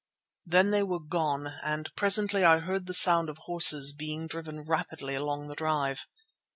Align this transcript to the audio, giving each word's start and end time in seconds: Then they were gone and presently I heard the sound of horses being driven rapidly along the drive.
Then 0.47 0.71
they 0.71 0.81
were 0.81 0.99
gone 0.99 1.45
and 1.63 1.93
presently 1.95 2.43
I 2.43 2.57
heard 2.57 2.87
the 2.87 2.93
sound 2.95 3.29
of 3.29 3.37
horses 3.37 3.93
being 3.93 4.25
driven 4.25 4.61
rapidly 4.63 5.13
along 5.13 5.47
the 5.47 5.53
drive. 5.53 6.07